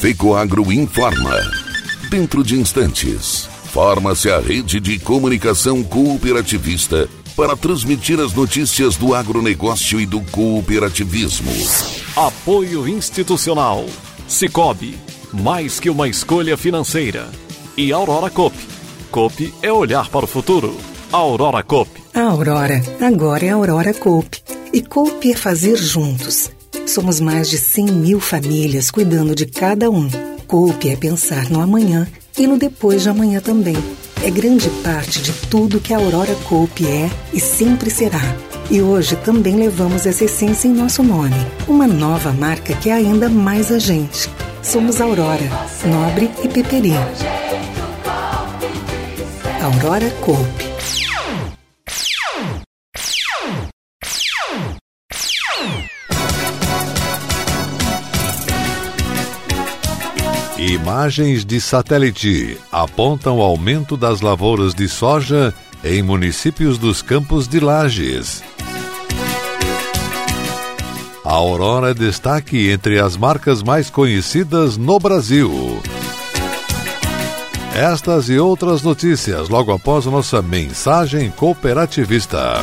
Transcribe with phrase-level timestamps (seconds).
[0.00, 1.36] Fecoagro informa.
[2.08, 10.00] Dentro de instantes, forma-se a rede de comunicação cooperativista para transmitir as notícias do agronegócio
[10.00, 11.50] e do cooperativismo.
[12.14, 13.84] Apoio institucional.
[14.28, 14.96] Cicobi,
[15.32, 17.28] mais que uma escolha financeira.
[17.76, 18.56] E Aurora Cop.
[19.10, 20.76] Cop é olhar para o futuro.
[21.10, 21.90] Aurora Cop.
[22.14, 24.28] A Aurora agora é Aurora Cop.
[24.72, 26.52] E Cop é fazer juntos.
[26.88, 30.08] Somos mais de 100 mil famílias cuidando de cada um.
[30.46, 33.76] Cop é pensar no amanhã e no depois de amanhã também
[34.24, 38.20] é grande parte de tudo que a Aurora Cope é e sempre será.
[38.70, 43.28] E hoje também levamos essa essência em nosso nome, uma nova marca que é ainda
[43.28, 44.28] mais a gente.
[44.62, 45.44] Somos Aurora,
[45.84, 46.94] Nobre e Peperi.
[49.62, 50.67] Aurora Cope.
[60.58, 68.42] Imagens de satélite apontam aumento das lavouras de soja em municípios dos Campos de Lages.
[71.24, 75.80] A Aurora é destaque entre as marcas mais conhecidas no Brasil.
[77.72, 82.54] Estas e outras notícias logo após nossa mensagem cooperativista.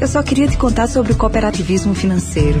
[0.00, 2.60] Eu só queria te contar sobre o cooperativismo financeiro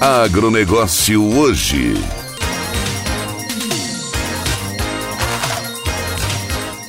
[0.00, 1.94] Agronegócio hoje.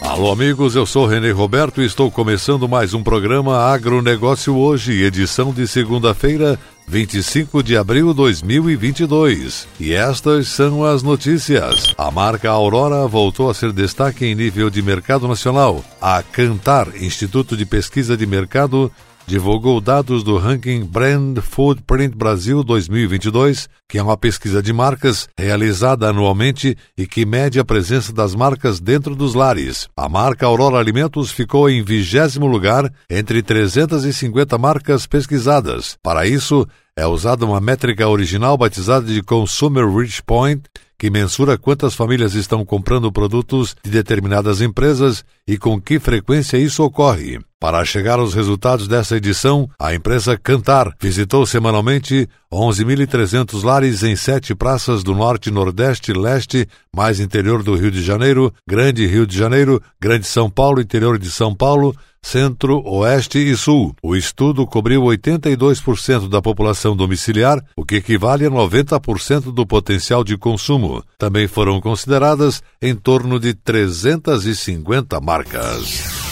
[0.01, 5.53] Alô, amigos, eu sou Renê Roberto e estou começando mais um programa Agronegócio Hoje, edição
[5.53, 9.69] de segunda-feira, 25 de abril de 2022.
[9.79, 11.93] E estas são as notícias.
[11.97, 15.81] A marca Aurora voltou a ser destaque em nível de mercado nacional.
[16.01, 18.91] A Cantar, Instituto de Pesquisa de Mercado,
[19.27, 26.07] divulgou dados do ranking Brand Footprint Brasil 2022, que é uma pesquisa de marcas realizada
[26.07, 29.89] anualmente e que mede a presença das marcas dentro dos lares.
[29.97, 35.97] A marca Aurora Alimentos ficou em vigésimo lugar entre 350 marcas pesquisadas.
[36.01, 40.63] Para isso, é usada uma métrica original batizada de Consumer Reach Point,
[40.97, 46.83] que mensura quantas famílias estão comprando produtos de determinadas empresas e com que frequência isso
[46.83, 47.39] ocorre.
[47.59, 54.53] Para chegar aos resultados dessa edição, a empresa Cantar visitou semanalmente 11.300 lares em sete
[54.53, 59.81] praças do Norte, Nordeste, Leste, mais interior do Rio de Janeiro, Grande Rio de Janeiro,
[59.99, 61.95] Grande São Paulo, interior de São Paulo,
[62.27, 63.95] Centro, Oeste e Sul.
[64.03, 70.37] O estudo cobriu 82% da população domiciliar, o que equivale a 90% do potencial de
[70.37, 71.01] consumo.
[71.17, 76.27] Também foram consideradas em torno de 350 marcas.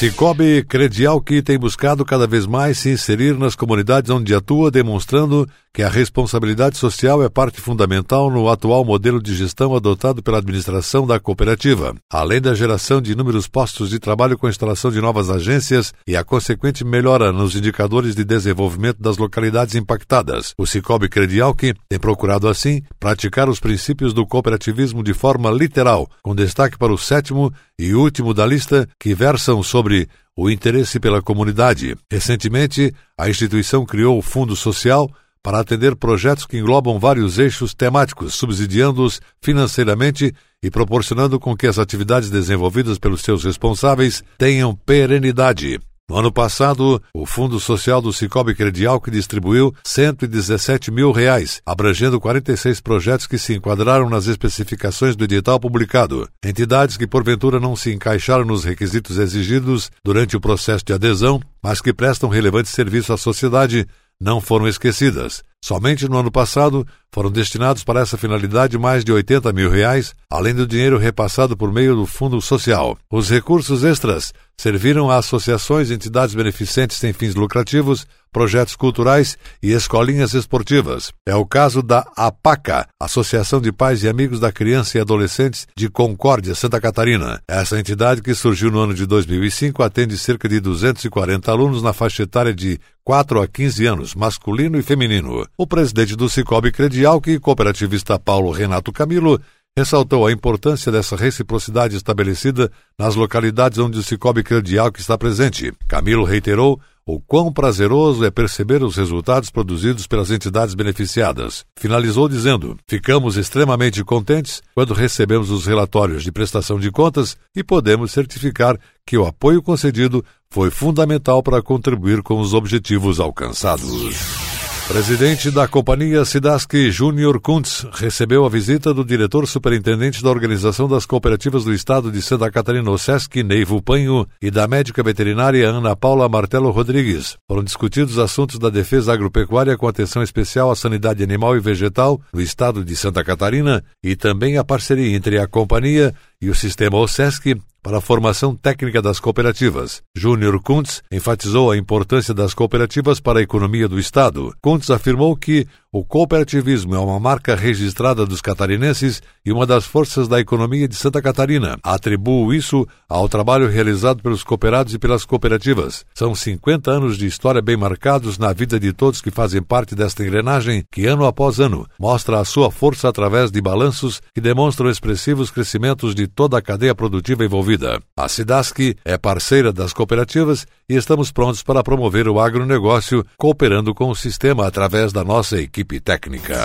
[0.00, 5.46] Cicobi Credial que tem buscado cada vez mais se inserir nas comunidades onde atua, demonstrando
[5.72, 11.06] que a responsabilidade social é parte fundamental no atual modelo de gestão adotado pela administração
[11.06, 11.94] da cooperativa.
[12.10, 16.16] Além da geração de inúmeros postos de trabalho com a instalação de novas agências e
[16.16, 22.48] a consequente melhora nos indicadores de desenvolvimento das localidades impactadas, o Cicobi Credial tem procurado
[22.48, 27.94] assim praticar os princípios do cooperativismo de forma literal, com destaque para o sétimo e
[27.94, 31.94] último da lista que versam sobre o interesse pela comunidade.
[32.10, 35.08] Recentemente, a instituição criou o Fundo Social
[35.42, 41.78] para atender projetos que englobam vários eixos temáticos, subsidiando-os financeiramente e proporcionando com que as
[41.78, 45.80] atividades desenvolvidas pelos seus responsáveis tenham perenidade.
[46.10, 52.18] No ano passado, o Fundo Social do Cicobi Credial que distribuiu 117 mil reais, abrangendo
[52.18, 56.28] 46 projetos que se enquadraram nas especificações do edital publicado.
[56.44, 61.80] Entidades que porventura não se encaixaram nos requisitos exigidos durante o processo de adesão, mas
[61.80, 63.86] que prestam relevante serviço à sociedade,
[64.20, 65.42] não foram esquecidas.
[65.62, 70.54] Somente no ano passado foram destinados para essa finalidade mais de 80 mil reais, além
[70.54, 72.96] do dinheiro repassado por meio do Fundo Social.
[73.10, 80.34] Os recursos extras serviram a associações entidades beneficentes sem fins lucrativos, projetos culturais e escolinhas
[80.34, 81.12] esportivas.
[81.26, 85.88] É o caso da APACA, Associação de Pais e Amigos da Criança e Adolescentes de
[85.88, 87.40] Concórdia, Santa Catarina.
[87.48, 92.22] Essa entidade, que surgiu no ano de 2005, atende cerca de 240 alunos na faixa
[92.22, 92.78] etária de
[93.10, 95.44] 4 a 15 anos, masculino e feminino.
[95.58, 99.40] O presidente do Cicobi Credial, que cooperativista Paulo Renato Camilo,
[99.76, 105.72] ressaltou a importância dessa reciprocidade estabelecida nas localidades onde o Cicobi Credial está presente.
[105.88, 111.64] Camilo reiterou o quão prazeroso é perceber os resultados produzidos pelas entidades beneficiadas.
[111.76, 118.12] Finalizou dizendo: Ficamos extremamente contentes quando recebemos os relatórios de prestação de contas e podemos
[118.12, 124.49] certificar que o apoio concedido foi fundamental para contribuir com os objetivos alcançados.
[124.90, 131.06] Presidente da companhia Sidaski Júnior Kuntz recebeu a visita do diretor superintendente da Organização das
[131.06, 136.28] Cooperativas do Estado de Santa Catarina, Sesc, Neivo Panho, e da médica veterinária Ana Paula
[136.28, 137.36] Martelo Rodrigues.
[137.46, 142.40] Foram discutidos assuntos da defesa agropecuária com atenção especial à sanidade animal e vegetal no
[142.40, 147.60] estado de Santa Catarina e também a parceria entre a companhia e o sistema OSESC
[147.82, 150.02] para a formação técnica das cooperativas.
[150.14, 154.54] Júnior Kuntz enfatizou a importância das cooperativas para a economia do Estado.
[154.60, 160.28] Kuntz afirmou que o cooperativismo é uma marca registrada dos catarinenses e uma das forças
[160.28, 161.78] da economia de Santa Catarina.
[161.82, 166.04] Atribuo isso ao trabalho realizado pelos cooperados e pelas cooperativas.
[166.14, 170.22] São 50 anos de história bem marcados na vida de todos que fazem parte desta
[170.22, 175.50] engrenagem que, ano após ano, mostra a sua força através de balanços que demonstram expressivos
[175.50, 178.00] crescimentos de toda a cadeia produtiva envolvida.
[178.16, 184.08] A Sidaski é parceira das cooperativas e estamos prontos para promover o agronegócio cooperando com
[184.08, 186.56] o sistema através da nossa equipe técnica.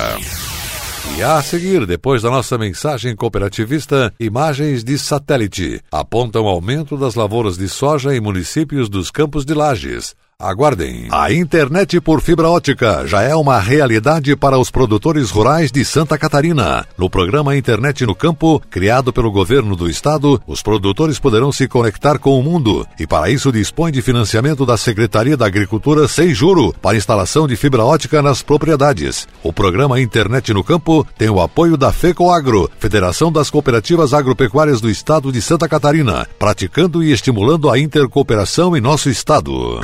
[1.18, 7.58] E a seguir, depois da nossa mensagem cooperativista, imagens de satélite apontam aumento das lavouras
[7.58, 10.14] de soja em municípios dos Campos de Lages.
[10.38, 11.08] Aguardem.
[11.12, 16.18] A internet por fibra ótica já é uma realidade para os produtores rurais de Santa
[16.18, 16.86] Catarina.
[16.98, 22.20] No programa Internet no Campo, criado pelo governo do estado, os produtores poderão se conectar
[22.20, 26.76] com o mundo e para isso dispõe de financiamento da Secretaria da Agricultura sem juro
[26.82, 29.30] para instalação de fibra ótica nas propriedades.
[29.42, 34.90] O programa Internet no Campo tem o apoio da FECOAGRO, Federação das Cooperativas Agropecuárias do
[34.90, 39.80] Estado de Santa Catarina, praticando e estimulando a intercooperação em nosso estado.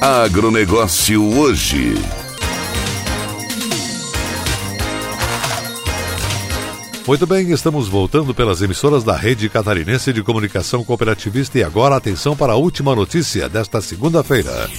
[0.00, 1.92] Agronegócio hoje.
[7.04, 12.36] Muito bem, estamos voltando pelas emissoras da Rede Catarinense de Comunicação Cooperativista e agora atenção
[12.36, 14.70] para a última notícia desta segunda-feira.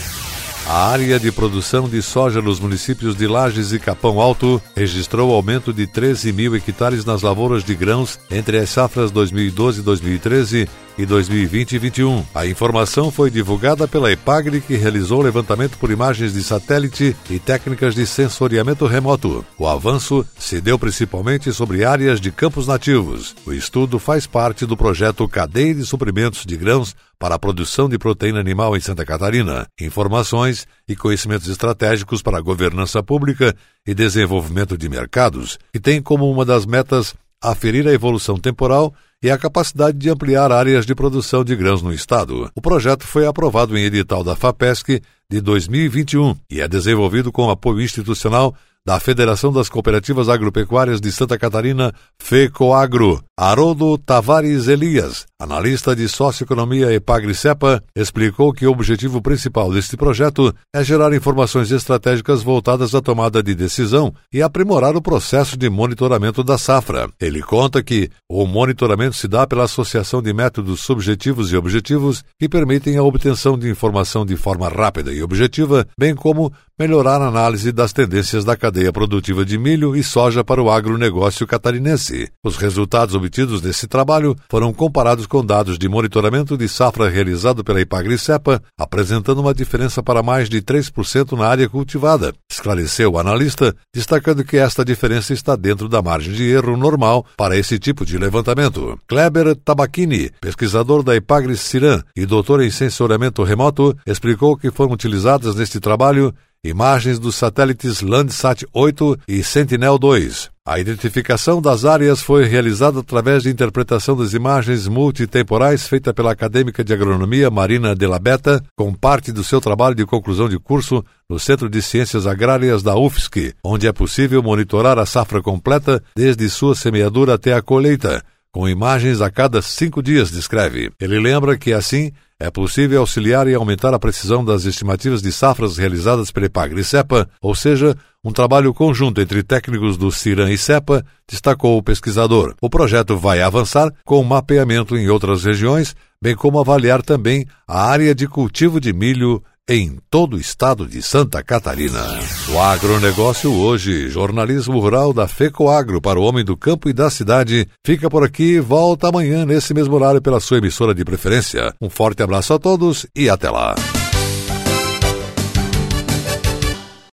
[0.65, 5.73] A área de produção de soja nos municípios de Lages e Capão Alto registrou aumento
[5.73, 10.69] de 13 mil hectares nas lavouras de grãos entre as safras 2012 e 2013
[10.99, 12.25] e 2020 e 21.
[12.35, 17.95] A informação foi divulgada pela EPAGRE, que realizou levantamento por imagens de satélite e técnicas
[17.95, 19.45] de sensoriamento remoto.
[19.57, 23.33] O avanço se deu principalmente sobre áreas de campos nativos.
[23.45, 27.97] O estudo faz parte do projeto Cadeia de Suprimentos de Grãos para a produção de
[27.97, 33.55] proteína animal em Santa Catarina, informações e conhecimentos estratégicos para a governança pública
[33.87, 39.29] e desenvolvimento de mercados, que tem como uma das metas aferir a evolução temporal e
[39.29, 42.49] a capacidade de ampliar áreas de produção de grãos no estado.
[42.55, 47.81] O projeto foi aprovado em edital da FAPESC de 2021 e é desenvolvido com apoio
[47.81, 48.55] institucional
[48.89, 53.23] da Federação das Cooperativas Agropecuárias de Santa Catarina, FECOAGRO.
[53.37, 60.83] Haroldo Tavares Elias, analista de socioeconomia Epagri-Cepa, explicou que o objetivo principal deste projeto é
[60.83, 66.57] gerar informações estratégicas voltadas à tomada de decisão e aprimorar o processo de monitoramento da
[66.57, 67.09] safra.
[67.21, 72.49] Ele conta que o monitoramento se dá pela associação de métodos subjetivos e objetivos que
[72.49, 77.71] permitem a obtenção de informação de forma rápida e objetiva, bem como melhorar a análise
[77.71, 82.29] das tendências da cadeia produtiva de milho e soja para o agronegócio catarinense.
[82.43, 87.81] Os resultados obtidos desse trabalho foram comparados com dados de monitoramento de safra realizado pela
[87.81, 94.43] Ipagri-Cepa, apresentando uma diferença para mais de 3% na área cultivada, esclareceu o analista, destacando
[94.43, 98.99] que esta diferença está dentro da margem de erro normal para esse tipo de levantamento.
[99.07, 105.79] Kleber Tabachini, pesquisador da Ipagri-Ciran e doutor em sensoriamento remoto, explicou que foram utilizadas neste
[105.79, 110.49] trabalho imagens dos satélites Landsat 8 e Sentinel-2.
[110.65, 116.83] A identificação das áreas foi realizada através de interpretação das imagens multitemporais feita pela acadêmica
[116.83, 121.03] de agronomia Marina de la Beta, com parte do seu trabalho de conclusão de curso
[121.29, 126.49] no Centro de Ciências Agrárias da UFSC, onde é possível monitorar a safra completa desde
[126.49, 130.91] sua semeadura até a colheita com imagens a cada cinco dias, descreve.
[130.99, 135.77] Ele lembra que, assim, é possível auxiliar e aumentar a precisão das estimativas de safras
[135.77, 140.57] realizadas pela Epagre e CEPA, ou seja, um trabalho conjunto entre técnicos do CIRAM e
[140.57, 142.55] CEPA, destacou o pesquisador.
[142.61, 148.15] O projeto vai avançar com mapeamento em outras regiões, bem como avaliar também a área
[148.15, 152.03] de cultivo de milho em todo o estado de Santa Catarina.
[152.51, 157.67] O agronegócio hoje, jornalismo rural da FECOAGro para o homem do campo e da cidade,
[157.85, 161.71] fica por aqui volta amanhã nesse mesmo horário pela sua emissora de preferência.
[161.79, 163.75] Um forte abraço a todos e até lá.